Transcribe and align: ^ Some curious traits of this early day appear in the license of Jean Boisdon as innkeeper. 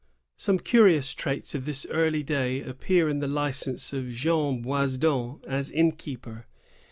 ^ 0.01 0.03
Some 0.35 0.57
curious 0.57 1.13
traits 1.13 1.53
of 1.53 1.65
this 1.65 1.85
early 1.91 2.23
day 2.23 2.63
appear 2.63 3.07
in 3.07 3.19
the 3.19 3.27
license 3.27 3.93
of 3.93 4.09
Jean 4.09 4.63
Boisdon 4.63 5.39
as 5.47 5.69
innkeeper. 5.69 6.47